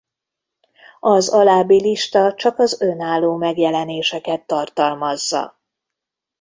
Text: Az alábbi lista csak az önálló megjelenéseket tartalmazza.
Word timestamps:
Az 0.99 1.29
alábbi 1.29 1.81
lista 1.81 2.33
csak 2.33 2.59
az 2.59 2.81
önálló 2.81 3.35
megjelenéseket 3.35 4.45
tartalmazza. 4.47 5.59